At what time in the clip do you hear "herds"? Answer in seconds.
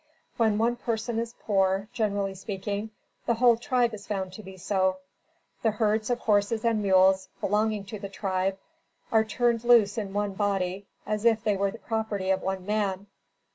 5.69-6.09